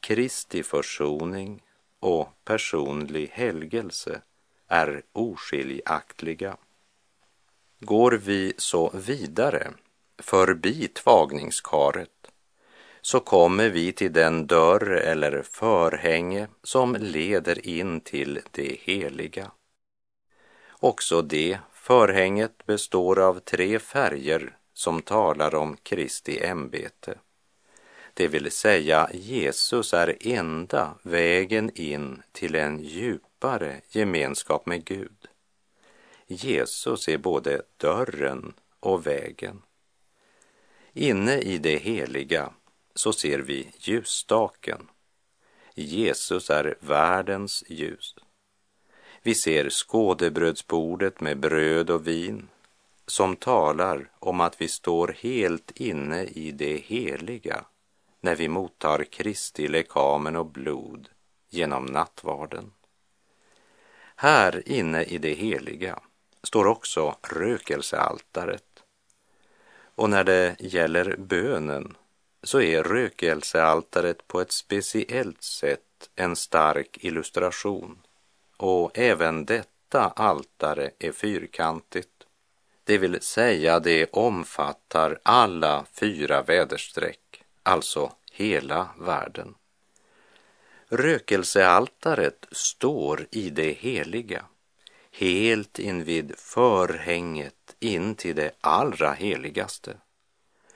Kristi 0.00 0.62
försoning 0.62 1.62
och 2.00 2.28
personlig 2.44 3.30
helgelse 3.32 4.22
är 4.68 5.02
oskiljaktiga. 5.12 6.56
Går 7.80 8.12
vi 8.12 8.52
så 8.56 8.90
vidare 8.94 9.72
förbi 10.18 10.88
tvagningskaret 10.88 12.30
så 13.00 13.20
kommer 13.20 13.68
vi 13.68 13.92
till 13.92 14.12
den 14.12 14.46
dörr 14.46 14.90
eller 14.90 15.42
förhänge 15.42 16.48
som 16.62 16.96
leder 17.00 17.66
in 17.66 18.00
till 18.00 18.40
det 18.50 18.76
heliga. 18.80 19.50
Också 20.70 21.22
det 21.22 21.58
förhänget 21.84 22.66
består 22.66 23.18
av 23.18 23.40
tre 23.40 23.78
färger 23.78 24.56
som 24.72 25.02
talar 25.02 25.54
om 25.54 25.76
Kristi 25.76 26.44
ämbete. 26.44 27.18
Det 28.14 28.28
vill 28.28 28.50
säga 28.50 29.10
Jesus 29.12 29.94
är 29.94 30.16
enda 30.20 30.94
vägen 31.02 31.70
in 31.74 32.22
till 32.32 32.54
en 32.54 32.82
djupare 32.82 33.80
gemenskap 33.88 34.66
med 34.66 34.84
Gud. 34.84 35.28
Jesus 36.26 37.08
är 37.08 37.18
både 37.18 37.62
dörren 37.76 38.54
och 38.80 39.06
vägen. 39.06 39.62
Inne 40.92 41.38
i 41.38 41.58
det 41.58 41.76
heliga 41.76 42.52
så 42.94 43.12
ser 43.12 43.38
vi 43.38 43.72
ljusstaken. 43.78 44.88
Jesus 45.74 46.50
är 46.50 46.76
världens 46.80 47.64
ljus. 47.68 48.14
Vi 49.26 49.34
ser 49.34 49.70
skådebrödsbordet 49.70 51.20
med 51.20 51.38
bröd 51.38 51.90
och 51.90 52.06
vin 52.06 52.48
som 53.06 53.36
talar 53.36 54.10
om 54.18 54.40
att 54.40 54.60
vi 54.60 54.68
står 54.68 55.16
helt 55.18 55.70
inne 55.70 56.24
i 56.24 56.52
det 56.52 56.76
heliga 56.76 57.64
när 58.20 58.36
vi 58.36 58.48
mottar 58.48 59.04
Kristi 59.04 59.68
lekamen 59.68 60.36
och 60.36 60.46
blod 60.46 61.08
genom 61.50 61.86
nattvarden. 61.86 62.72
Här 64.16 64.68
inne 64.68 65.02
i 65.02 65.18
det 65.18 65.34
heliga 65.34 65.98
står 66.42 66.66
också 66.66 67.16
rökelsealtaret. 67.22 68.82
Och 69.94 70.10
när 70.10 70.24
det 70.24 70.56
gäller 70.58 71.16
bönen 71.16 71.96
så 72.42 72.60
är 72.60 72.82
rökelsealtaret 72.82 74.28
på 74.28 74.40
ett 74.40 74.52
speciellt 74.52 75.42
sätt 75.42 76.10
en 76.16 76.36
stark 76.36 76.98
illustration 77.00 78.03
och 78.56 78.98
även 78.98 79.44
detta 79.44 80.08
altare 80.08 80.90
är 80.98 81.12
fyrkantigt. 81.12 82.08
Det 82.84 82.98
vill 82.98 83.20
säga 83.20 83.80
det 83.80 84.06
omfattar 84.12 85.18
alla 85.22 85.84
fyra 85.92 86.42
väderstreck, 86.42 87.44
alltså 87.62 88.12
hela 88.32 88.88
världen. 88.98 89.54
Rökelsealtaret 90.88 92.46
står 92.50 93.26
i 93.30 93.50
det 93.50 93.72
heliga, 93.72 94.44
helt 95.10 95.78
invid 95.78 96.34
förhänget 96.38 97.76
in 97.80 98.14
till 98.14 98.36
det 98.36 98.50
allra 98.60 99.12
heligaste. 99.12 99.96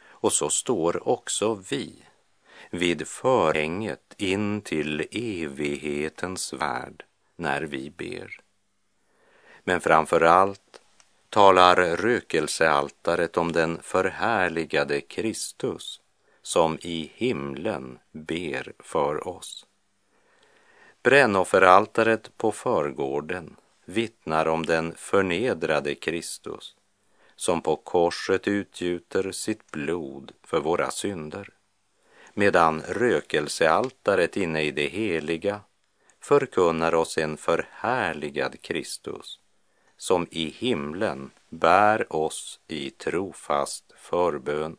Och 0.01 0.33
så 0.33 0.51
står 0.51 1.09
också 1.09 1.55
vi 1.71 2.05
vid 2.71 3.09
förhänget 3.09 4.15
in 4.17 4.61
till 4.61 5.07
evighetens 5.11 6.53
värld 6.53 7.05
när 7.39 7.63
vi 7.63 7.91
ber. 7.91 8.41
Men 9.65 9.81
framför 9.81 10.21
allt 10.21 10.81
talar 11.29 11.97
rökelsealtaret 11.97 13.37
om 13.37 13.53
den 13.53 13.83
förhärligade 13.83 15.01
Kristus 15.01 16.01
som 16.43 16.79
i 16.83 17.13
himlen 17.15 17.99
ber 18.13 18.73
för 18.79 19.29
oss. 19.29 19.67
Brännofferaltaret 21.03 22.37
på 22.37 22.53
förgården 22.53 23.57
vittnar 23.85 24.47
om 24.47 24.67
den 24.67 24.95
förnedrade 24.97 25.95
Kristus 25.95 26.75
som 27.37 27.63
på 27.63 27.77
korset 27.77 28.49
utgjuter 28.49 29.33
sitt 29.33 29.71
blod 29.71 30.33
för 30.45 30.61
våra 30.61 30.91
synder, 30.91 31.49
medan 32.35 32.83
rökelsealtaret 32.83 34.37
inne 34.37 34.63
i 34.63 34.71
det 34.71 34.89
heliga 34.89 35.61
förkunnar 36.29 36.95
oss 36.95 37.19
en 37.19 37.37
förhärligad 37.37 38.63
Kristus 38.63 39.39
som 39.97 40.27
i 40.31 40.51
himlen 40.51 41.31
bär 41.49 42.13
oss 42.13 42.61
i 42.69 42.91
trofast 42.91 43.93
förbön. 43.97 44.77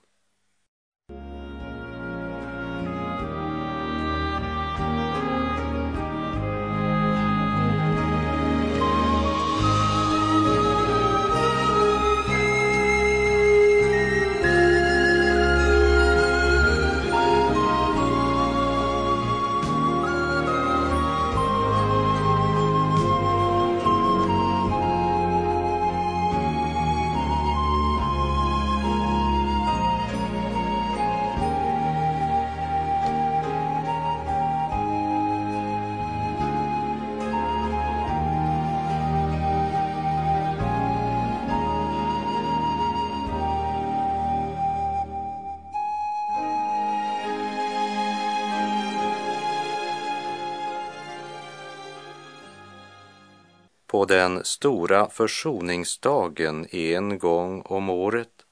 På 53.89 54.05
den 54.05 54.43
stora 54.43 55.09
försoningsdagen 55.09 56.67
en 56.71 57.19
gång 57.19 57.61
om 57.61 57.89
året 57.89 58.45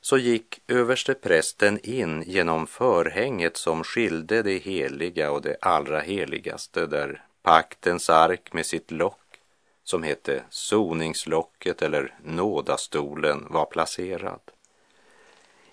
så 0.00 0.18
gick 0.18 0.60
översteprästen 0.68 1.78
in 1.82 2.22
genom 2.26 2.66
förhänget 2.66 3.56
som 3.56 3.84
skilde 3.84 4.42
det 4.42 4.58
heliga 4.58 5.30
och 5.30 5.42
det 5.42 5.56
allra 5.60 6.00
heligaste 6.00 6.86
där 6.86 7.24
paktens 7.42 8.10
ark 8.10 8.52
med 8.52 8.66
sitt 8.66 8.90
lock 8.90 9.40
som 9.84 10.02
hette 10.02 10.42
soningslocket 10.50 11.82
eller 11.82 12.14
nådastolen 12.24 13.46
var 13.50 13.64
placerad. 13.64 14.40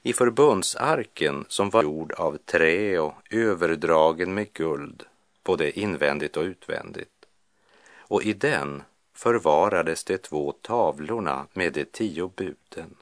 I 0.02 0.14
förbundsarken 0.14 1.46
som 1.48 1.70
var 1.70 1.84
gjord 1.84 2.12
av 2.12 2.38
trä 2.38 3.00
och 3.00 3.14
överdragen 3.30 4.34
med 4.34 4.54
guld, 4.54 5.04
både 5.44 5.80
invändigt 5.80 6.38
och 6.38 6.44
utvändigt. 6.44 7.26
Och 7.98 8.24
i 8.24 8.34
den 8.34 8.84
förvarades 9.22 10.04
de 10.04 10.18
två 10.18 10.52
tavlorna 10.52 11.48
med 11.54 11.74
de 11.74 11.86
tio 11.86 12.32
buden 12.36 12.96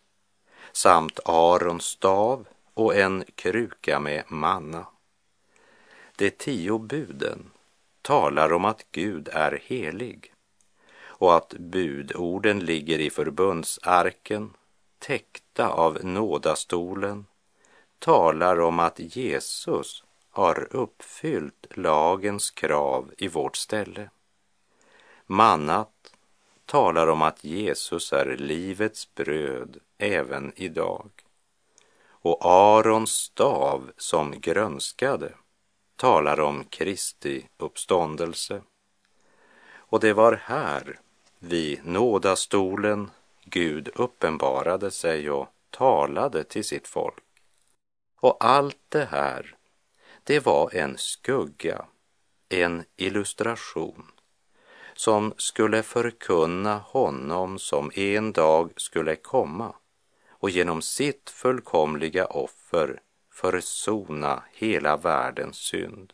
samt 0.71 1.19
Arons 1.25 1.83
stav 1.83 2.47
och 2.73 2.95
en 2.95 3.23
kruka 3.35 3.99
med 3.99 4.23
manna. 4.27 4.85
De 6.15 6.29
tio 6.29 6.79
buden 6.79 7.51
talar 8.01 8.53
om 8.53 8.65
att 8.65 8.85
Gud 8.91 9.29
är 9.33 9.61
helig 9.63 10.33
och 11.01 11.35
att 11.35 11.53
budorden 11.59 12.59
ligger 12.59 12.99
i 12.99 13.09
förbundsarken 13.09 14.53
täckta 14.99 15.69
av 15.69 16.05
nådastolen 16.05 17.25
talar 17.99 18.59
om 18.59 18.79
att 18.79 18.99
Jesus 18.99 20.03
har 20.29 20.67
uppfyllt 20.75 21.67
lagens 21.69 22.51
krav 22.51 23.11
i 23.17 23.27
vårt 23.27 23.57
ställe. 23.57 24.09
Mannat 25.31 26.13
talar 26.65 27.07
om 27.07 27.21
att 27.21 27.43
Jesus 27.43 28.13
är 28.13 28.37
livets 28.37 29.15
bröd 29.15 29.77
även 29.97 30.53
idag. 30.55 31.09
Och 32.09 32.45
Arons 32.45 33.11
stav 33.11 33.91
som 33.97 34.39
grönskade 34.39 35.33
talar 35.95 36.39
om 36.39 36.63
Kristi 36.63 37.47
uppståndelse. 37.57 38.61
Och 39.75 39.99
det 39.99 40.13
var 40.13 40.33
här, 40.33 40.99
vid 41.39 41.85
nådastolen, 41.85 43.11
Gud 43.43 43.89
uppenbarade 43.95 44.91
sig 44.91 45.29
och 45.29 45.47
talade 45.69 46.43
till 46.43 46.63
sitt 46.63 46.87
folk. 46.87 47.23
Och 48.19 48.37
allt 48.45 48.79
det 48.89 49.05
här, 49.05 49.55
det 50.23 50.45
var 50.45 50.75
en 50.75 50.97
skugga, 50.97 51.85
en 52.49 52.83
illustration 52.97 54.11
som 54.99 55.33
skulle 55.37 55.83
förkunna 55.83 56.77
honom 56.77 57.59
som 57.59 57.91
en 57.95 58.31
dag 58.31 58.71
skulle 58.75 59.15
komma 59.15 59.75
och 60.29 60.49
genom 60.49 60.81
sitt 60.81 61.29
fullkomliga 61.29 62.25
offer 62.25 62.99
försona 63.33 64.43
hela 64.53 64.97
världens 64.97 65.57
synd. 65.57 66.13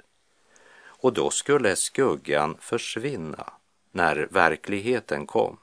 Och 0.84 1.14
då 1.14 1.30
skulle 1.30 1.76
skuggan 1.76 2.58
försvinna 2.60 3.54
när 3.92 4.28
verkligheten 4.32 5.28
kom. 5.28 5.58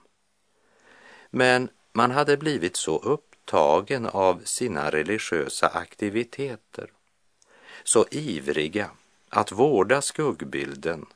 Men 1.31 1.69
man 1.93 2.11
hade 2.11 2.37
blivit 2.37 2.77
så 2.77 2.99
upptagen 2.99 4.07
av 4.07 4.41
sina 4.45 4.91
religiösa 4.91 5.69
aktiviteter, 5.69 6.91
så 7.85 8.07
ivriga 8.11 8.91
att 9.29 9.53
vårda 9.53 10.03
skuggbilden 10.03 11.07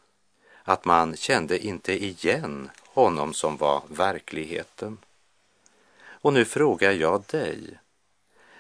att 0.68 0.85
man 0.85 1.16
kände 1.16 1.59
inte 1.59 2.05
igen 2.05 2.70
honom 2.85 3.35
som 3.35 3.57
var 3.57 3.83
verkligheten. 3.88 4.98
Och 6.07 6.33
nu 6.33 6.44
frågar 6.44 6.92
jag 6.92 7.24
dig, 7.26 7.79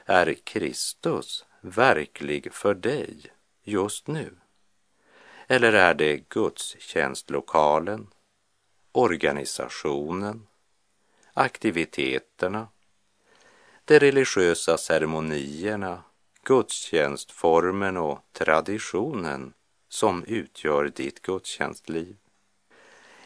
är 0.04 0.34
Kristus 0.44 1.44
verklig 1.60 2.52
för 2.52 2.74
dig 2.74 3.16
just 3.62 4.06
nu? 4.06 4.30
Eller 5.46 5.72
är 5.72 5.94
det 5.94 6.28
gudstjänstlokalen, 6.28 8.06
organisationen, 8.92 10.46
aktiviteterna, 11.32 12.68
de 13.84 13.98
religiösa 13.98 14.78
ceremonierna, 14.78 16.02
gudstjänstformen 16.42 17.96
och 17.96 18.18
traditionen 18.32 19.52
som 19.88 20.24
utgör 20.24 20.92
ditt 20.94 21.22
gudstjänstliv. 21.22 22.16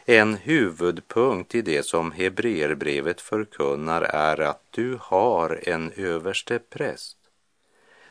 En 0.05 0.33
huvudpunkt 0.33 1.55
i 1.55 1.61
det 1.61 1.83
som 1.83 2.11
Hebreerbrevet 2.11 3.21
förkunnar 3.21 4.01
är 4.01 4.41
att 4.41 4.63
du 4.69 4.97
har 5.01 5.59
en 5.69 5.91
överste 5.91 6.59
präst 6.59 7.17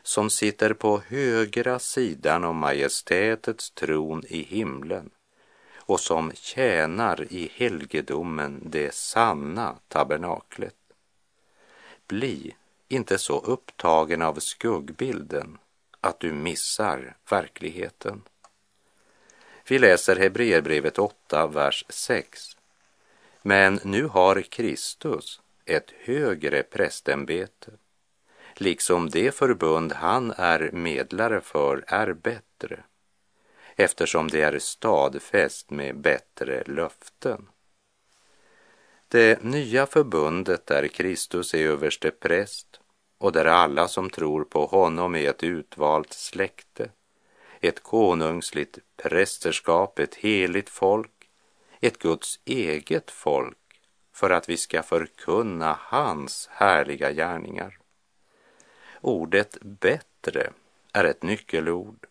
som 0.03 0.29
sitter 0.29 0.73
på 0.73 1.01
högra 1.07 1.79
sidan 1.79 2.43
om 2.43 2.57
majestätets 2.57 3.71
tron 3.71 4.23
i 4.27 4.41
himlen 4.43 5.09
och 5.75 5.99
som 5.99 6.31
tjänar 6.33 7.27
i 7.33 7.51
helgedomen 7.53 8.61
det 8.65 8.93
sanna 8.93 9.75
tabernaklet. 9.87 10.75
Bli 12.07 12.55
inte 12.87 13.17
så 13.17 13.39
upptagen 13.39 14.21
av 14.21 14.39
skuggbilden 14.39 15.57
att 16.01 16.19
du 16.19 16.33
missar 16.33 17.15
verkligheten. 17.29 18.21
Vi 19.67 19.79
läser 19.79 20.15
Hebreerbrevet 20.15 20.99
8, 20.99 21.47
vers 21.47 21.85
6. 21.89 22.57
Men 23.41 23.79
nu 23.83 24.03
har 24.03 24.41
Kristus 24.41 25.41
ett 25.65 25.91
högre 25.99 26.63
prästämbete, 26.63 27.71
liksom 28.55 29.09
det 29.09 29.35
förbund 29.35 29.93
han 29.93 30.33
är 30.37 30.71
medlare 30.71 31.41
för 31.41 31.83
är 31.87 32.13
bättre, 32.13 32.83
eftersom 33.75 34.27
det 34.27 34.41
är 34.41 34.59
stadfäst 34.59 35.69
med 35.69 35.97
bättre 35.97 36.63
löften. 36.65 37.47
Det 39.07 39.43
nya 39.43 39.85
förbundet 39.85 40.65
där 40.65 40.87
Kristus 40.87 41.53
är 41.53 41.67
överste 41.67 42.11
präst 42.11 42.79
och 43.17 43.31
där 43.31 43.45
alla 43.45 43.87
som 43.87 44.09
tror 44.09 44.43
på 44.43 44.65
honom 44.65 45.15
är 45.15 45.29
ett 45.29 45.43
utvalt 45.43 46.13
släkte 46.13 46.89
ett 47.61 47.83
konungsligt 47.83 48.79
prästerskap, 48.97 49.99
ett 49.99 50.15
heligt 50.15 50.69
folk, 50.69 51.29
ett 51.79 51.97
Guds 51.99 52.39
eget 52.45 53.11
folk 53.11 53.57
för 54.13 54.29
att 54.29 54.49
vi 54.49 54.57
ska 54.57 54.83
förkunna 54.83 55.77
hans 55.79 56.49
härliga 56.51 57.11
gärningar. 57.11 57.77
Ordet 59.01 59.57
bättre 59.61 60.51
är 60.93 61.03
ett 61.03 61.23
nyckelord. 61.23 62.07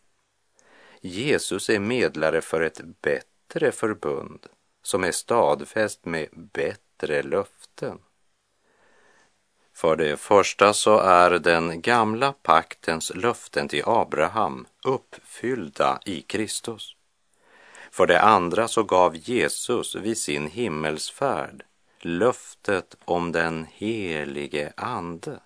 Jesus 1.01 1.71
är 1.71 1.79
medlare 1.79 2.41
för 2.41 2.61
ett 2.61 2.81
bättre 3.03 3.73
förbund 3.73 4.47
som 4.83 5.05
är 5.05 5.13
stadfäst 5.13 6.05
med 6.05 6.29
bättre 6.33 7.23
löften. 7.23 7.99
För 9.81 9.97
det 9.97 10.17
första 10.17 10.73
så 10.73 10.99
är 10.99 11.31
den 11.31 11.81
gamla 11.81 12.33
paktens 12.33 13.13
löften 13.15 13.69
till 13.69 13.83
Abraham 13.87 14.67
uppfyllda 14.85 16.01
i 16.05 16.23
Kristus. 16.23 16.97
För 17.91 18.07
det 18.07 18.21
andra 18.21 18.69
så 18.69 18.83
gav 18.83 19.17
Jesus 19.17 19.95
vid 19.95 20.19
sin 20.19 20.47
himmelsfärd 20.47 21.65
löftet 22.01 22.97
om 23.05 23.33
den 23.33 23.67
helige 23.73 24.73
Ande. 24.77 25.41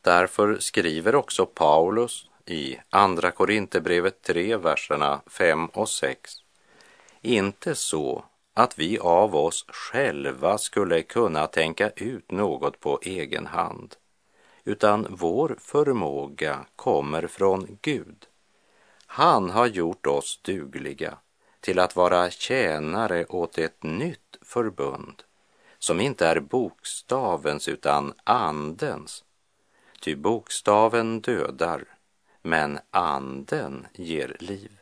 Därför 0.00 0.58
skriver 0.58 1.14
också 1.14 1.46
Paulus 1.46 2.26
i 2.46 2.76
Andra 2.90 3.30
Korinthierbrevet 3.30 4.22
3, 4.22 4.56
verserna 4.56 5.20
5 5.26 5.66
och 5.66 5.88
6. 5.88 6.32
Inte 7.20 7.74
så 7.74 8.24
att 8.60 8.78
vi 8.78 8.98
av 8.98 9.36
oss 9.36 9.64
själva 9.68 10.58
skulle 10.58 11.02
kunna 11.02 11.46
tänka 11.46 11.90
ut 11.90 12.30
något 12.30 12.80
på 12.80 13.00
egen 13.02 13.46
hand, 13.46 13.96
utan 14.64 15.06
vår 15.10 15.56
förmåga 15.60 16.66
kommer 16.76 17.26
från 17.26 17.78
Gud. 17.82 18.26
Han 19.06 19.50
har 19.50 19.66
gjort 19.66 20.06
oss 20.06 20.40
dugliga 20.42 21.18
till 21.60 21.78
att 21.78 21.96
vara 21.96 22.30
tjänare 22.30 23.24
åt 23.24 23.58
ett 23.58 23.82
nytt 23.82 24.36
förbund 24.42 25.22
som 25.78 26.00
inte 26.00 26.26
är 26.26 26.40
bokstavens 26.40 27.68
utan 27.68 28.14
andens. 28.24 29.24
Ty 30.00 30.14
bokstaven 30.16 31.20
dödar, 31.20 31.84
men 32.42 32.78
anden 32.90 33.86
ger 33.94 34.36
liv. 34.40 34.79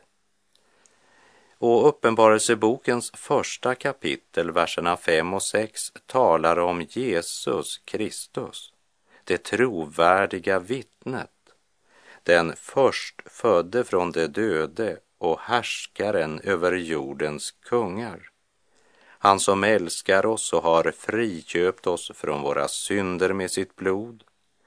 Och 1.61 1.87
Uppenbarelsebokens 1.87 3.11
första 3.15 3.75
kapitel, 3.75 4.51
verserna 4.51 4.97
5 4.97 5.33
och 5.33 5.43
6, 5.43 5.91
talar 6.05 6.59
om 6.59 6.81
Jesus 6.89 7.77
Kristus, 7.85 8.73
det 9.23 9.43
trovärdiga 9.43 10.59
vittnet, 10.59 11.29
den 12.23 12.55
förstfödde 12.55 13.83
från 13.83 14.11
de 14.11 14.27
döde 14.27 14.97
och 15.17 15.39
härskaren 15.39 16.39
över 16.43 16.71
jordens 16.71 17.51
kungar. 17.51 18.29
Han 19.01 19.39
som 19.39 19.63
älskar 19.63 20.25
oss 20.25 20.53
och 20.53 20.63
har 20.63 20.91
friköpt 20.91 21.87
oss 21.87 22.11
från 22.15 22.41
våra 22.41 22.67
synder 22.67 23.33
med 23.33 23.51
sitt 23.51 23.75
blod 23.75 24.23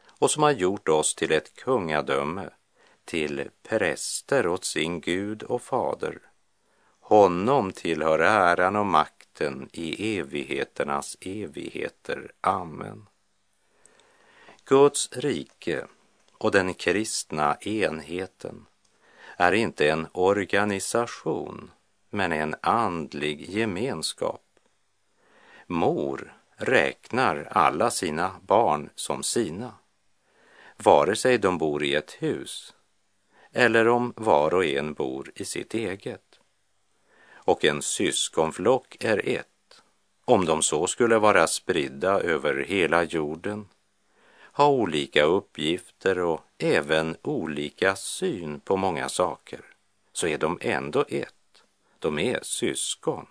och 0.09 0.31
som 0.31 0.43
har 0.43 0.51
gjort 0.51 0.89
oss 0.89 1.15
till 1.15 1.33
ett 1.33 1.55
kungadöme, 1.55 2.51
till 3.05 3.49
präster 3.63 4.47
åt 4.47 4.65
sin 4.65 5.01
Gud 5.01 5.43
och 5.43 5.63
fader. 5.63 6.32
Honom 7.13 7.73
tillhör 7.73 8.19
äran 8.19 8.77
och 8.77 8.87
makten 8.87 9.69
i 9.73 10.19
evigheternas 10.19 11.17
evigheter. 11.21 12.33
Amen. 12.41 13.07
Guds 14.65 15.13
rike 15.13 15.87
och 16.39 16.51
den 16.51 16.75
kristna 16.75 17.57
enheten 17.61 18.67
är 19.37 19.53
inte 19.53 19.91
en 19.91 20.07
organisation 20.13 21.71
men 22.11 22.33
en 22.33 22.55
andlig 22.63 23.51
gemenskap. 23.51 24.45
Mor 25.67 26.35
räknar 26.57 27.49
alla 27.51 27.91
sina 27.91 28.31
barn 28.47 28.91
som 28.95 29.23
sina, 29.23 29.75
vare 30.77 31.17
sig 31.17 31.39
de 31.39 31.59
bor 31.59 31.85
i 31.85 31.95
ett 31.95 32.13
hus 32.13 32.75
eller 33.51 33.89
om 33.89 34.13
var 34.17 34.55
och 34.55 34.65
en 34.65 34.95
bor 34.95 35.33
i 35.35 35.45
sitt 35.45 35.75
eget. 35.75 36.32
Och 37.45 37.65
en 37.65 37.83
syskonflock 37.83 38.97
är 39.01 39.29
ett, 39.29 39.83
om 40.25 40.45
de 40.45 40.63
så 40.63 40.87
skulle 40.87 41.19
vara 41.19 41.47
spridda 41.47 42.21
över 42.21 42.65
hela 42.69 43.05
jorden, 43.05 43.69
ha 44.53 44.69
olika 44.69 45.23
uppgifter 45.23 46.19
och 46.19 46.41
även 46.59 47.17
olika 47.23 47.97
syn 47.97 48.61
på 48.61 48.77
många 48.77 49.09
saker, 49.09 49.61
så 50.13 50.27
är 50.27 50.39
de 50.39 50.59
ändå 50.61 51.05
ett. 51.09 51.63
De 51.99 52.19
är 52.19 52.41
syskon, 52.43 53.27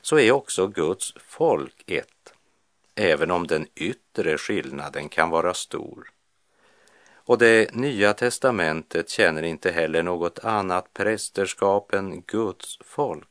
så 0.00 0.18
är 0.18 0.32
också 0.32 0.66
Guds 0.66 1.14
folk 1.16 1.84
ett, 1.86 2.34
även 2.94 3.30
om 3.30 3.46
den 3.46 3.66
yttre 3.74 4.38
skillnaden 4.38 5.08
kan 5.08 5.30
vara 5.30 5.54
stor. 5.54 6.13
Och 7.26 7.38
det 7.38 7.74
nya 7.74 8.14
testamentet 8.14 9.08
känner 9.08 9.42
inte 9.42 9.70
heller 9.70 10.02
något 10.02 10.38
annat 10.38 10.92
prästerskap 10.92 11.94
än 11.94 12.22
Guds 12.22 12.78
folk. 12.80 13.28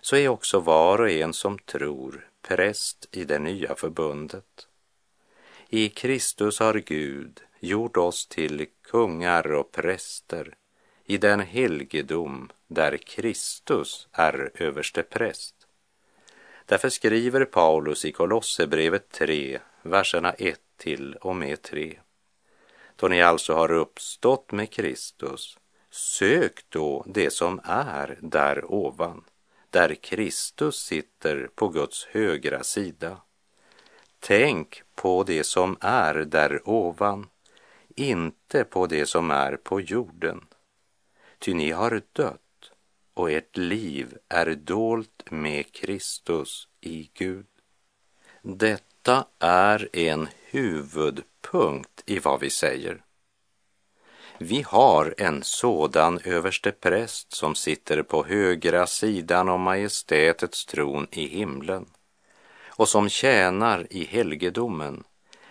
Så 0.00 0.16
är 0.16 0.28
också 0.28 0.60
var 0.60 1.00
och 1.00 1.10
en 1.10 1.32
som 1.32 1.58
tror 1.58 2.30
präst 2.42 3.08
i 3.12 3.24
det 3.24 3.38
nya 3.38 3.74
förbundet. 3.74 4.68
I 5.68 5.88
Kristus 5.88 6.58
har 6.58 6.74
Gud 6.74 7.40
gjort 7.60 7.96
oss 7.96 8.26
till 8.26 8.66
kungar 8.82 9.52
och 9.52 9.72
präster 9.72 10.54
i 11.04 11.18
den 11.18 11.40
helgedom 11.40 12.50
där 12.66 12.96
Kristus 12.96 14.08
är 14.12 14.50
överste 14.54 15.02
präst. 15.02 15.54
Därför 16.66 16.88
skriver 16.88 17.44
Paulus 17.44 18.04
i 18.04 18.12
Kolosserbrevet 18.12 19.10
3, 19.10 19.58
verserna 19.82 20.32
1 20.32 20.60
till 20.76 21.14
och 21.14 21.36
med 21.36 21.62
3. 21.62 21.98
Då 23.00 23.08
ni 23.08 23.22
alltså 23.22 23.54
har 23.54 23.72
uppstått 23.72 24.52
med 24.52 24.70
Kristus, 24.70 25.58
sök 25.90 26.64
då 26.68 27.04
det 27.06 27.30
som 27.30 27.60
är 27.64 28.18
där 28.22 28.72
ovan, 28.72 29.24
där 29.70 29.94
Kristus 29.94 30.76
sitter 30.76 31.48
på 31.54 31.68
Guds 31.68 32.06
högra 32.06 32.62
sida. 32.62 33.20
Tänk 34.20 34.82
på 34.94 35.24
det 35.24 35.44
som 35.44 35.76
är 35.80 36.14
där 36.14 36.68
ovan, 36.68 37.26
inte 37.96 38.64
på 38.64 38.86
det 38.86 39.06
som 39.06 39.30
är 39.30 39.56
på 39.56 39.80
jorden. 39.80 40.46
Ty 41.38 41.54
ni 41.54 41.70
har 41.70 42.02
dött 42.12 42.72
och 43.14 43.30
ert 43.30 43.56
liv 43.56 44.18
är 44.28 44.54
dolt 44.54 45.30
med 45.30 45.72
Kristus 45.72 46.68
i 46.80 47.10
Gud. 47.14 47.46
Detta 48.42 49.26
är 49.38 49.88
en 49.92 50.28
huvudpunkt 50.50 51.37
i 52.06 52.18
vad 52.18 52.40
vi 52.40 52.50
säger. 52.50 53.02
Vi 54.38 54.62
har 54.62 55.14
en 55.18 55.42
sådan 55.42 56.20
överste 56.24 56.72
präst 56.72 57.32
som 57.32 57.54
sitter 57.54 58.02
på 58.02 58.24
högra 58.24 58.86
sidan 58.86 59.48
om 59.48 59.60
majestätets 59.60 60.66
tron 60.66 61.06
i 61.10 61.26
himlen 61.26 61.86
och 62.78 62.88
som 62.88 63.08
tjänar 63.08 63.86
i 63.90 64.04
helgedomen, 64.04 65.04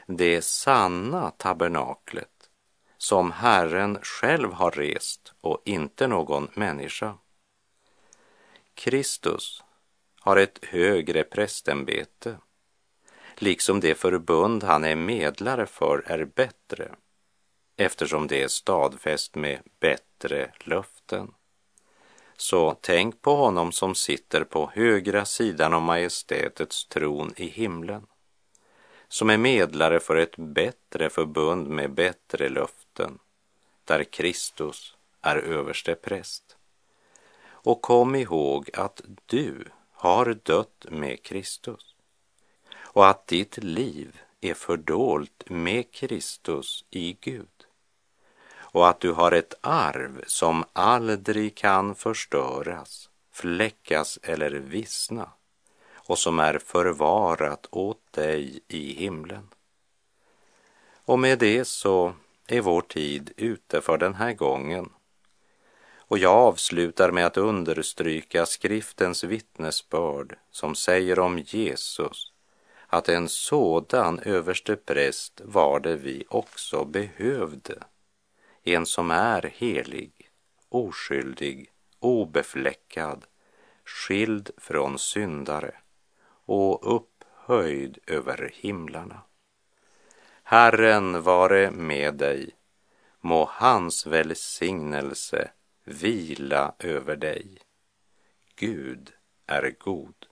det 0.08 0.42
sanna 0.42 1.32
tabernaklet 1.32 2.50
som 2.98 3.32
Herren 3.32 4.00
själv 4.02 4.54
har 4.54 4.72
rest 4.72 5.34
och 5.42 5.62
inte 5.66 6.08
någon 6.08 6.48
människa. 6.54 7.18
Kristus 8.74 9.64
har 10.20 10.38
ett 10.38 10.60
högre 10.66 11.24
prästämbete, 11.24 12.38
liksom 13.42 13.80
det 13.80 13.96
förbund 13.96 14.64
han 14.64 14.84
är 14.84 14.96
medlare 14.96 15.66
för 15.66 16.04
är 16.06 16.26
bättre, 16.26 16.96
eftersom 17.78 18.28
det 18.28 18.44
är 18.44 18.48
stadfäst 18.48 19.36
med 19.36 19.60
bättre 19.80 20.52
löften. 20.60 21.34
Så 22.38 22.78
tänk 22.82 23.22
på 23.22 23.36
honom 23.36 23.72
som 23.72 23.96
sitter 23.96 24.44
på 24.44 24.72
högra 24.74 25.26
sidan 25.26 25.74
om 25.74 25.84
majestätets 25.84 26.86
tron 26.86 27.34
i 27.36 27.48
himlen, 27.48 28.08
som 29.08 29.30
är 29.30 29.38
medlare 29.38 30.00
för 30.00 30.16
ett 30.16 30.38
bättre 30.38 31.10
förbund 31.10 31.68
med 31.68 31.92
bättre 31.92 32.50
löften, 32.50 33.20
där 33.86 34.04
Kristus 34.04 34.96
är 35.22 35.38
överste 35.38 35.96
präst. 35.96 36.58
Och 37.50 37.82
kom 37.82 38.16
ihåg 38.16 38.70
att 38.74 39.02
du 39.26 39.66
har 39.92 40.38
dött 40.44 40.86
med 40.90 41.24
Kristus 41.24 41.87
och 42.98 43.08
att 43.08 43.28
ditt 43.28 43.58
liv 43.58 44.22
är 44.42 44.54
fördolt 44.54 45.44
med 45.50 45.92
Kristus 45.92 46.86
i 46.90 47.18
Gud. 47.22 47.66
Och 48.56 48.90
att 48.90 49.00
du 49.00 49.12
har 49.12 49.32
ett 49.32 49.54
arv 49.62 50.24
som 50.28 50.66
aldrig 50.74 51.56
kan 51.56 51.96
förstöras, 51.96 53.10
fläckas 53.32 54.20
eller 54.24 54.52
vissna 54.52 55.30
och 55.94 56.20
som 56.20 56.40
är 56.40 56.60
förvarat 56.60 57.68
åt 57.72 58.14
dig 58.14 58.60
i 58.68 58.94
himlen. 58.94 59.48
Och 61.06 61.20
med 61.20 61.40
det 61.40 61.66
så 61.66 62.14
är 62.48 62.62
vår 62.62 62.82
tid 62.82 63.32
ute 63.38 63.82
för 63.82 63.98
den 63.98 64.14
här 64.14 64.34
gången. 64.34 64.90
Och 65.98 66.18
jag 66.18 66.34
avslutar 66.34 67.12
med 67.12 67.26
att 67.26 67.38
understryka 67.38 68.46
skriftens 68.46 69.24
vittnesbörd 69.24 70.38
som 70.52 70.76
säger 70.76 71.20
om 71.20 71.40
Jesus 71.40 72.34
att 72.88 73.10
en 73.10 73.30
sådan 73.30 74.20
överste 74.20 74.76
präst 74.76 75.42
var 75.46 75.80
det 75.80 75.96
vi 75.96 76.26
också 76.30 76.86
behövde. 76.86 77.84
En 78.64 78.86
som 78.86 79.12
är 79.12 79.42
helig, 79.42 80.30
oskyldig, 80.70 81.72
obefläckad, 82.00 83.26
skild 83.86 84.50
från 84.58 85.00
syndare 85.00 85.76
och 86.46 86.96
upphöjd 86.96 87.98
över 88.08 88.52
himlarna. 88.54 89.22
Herren 90.44 91.24
vare 91.24 91.72
med 91.72 92.14
dig, 92.14 92.56
må 93.22 93.50
hans 93.52 94.06
välsignelse 94.06 95.52
vila 95.84 96.76
över 96.80 97.16
dig. 97.16 97.58
Gud 98.56 99.12
är 99.46 99.76
god. 99.80 100.27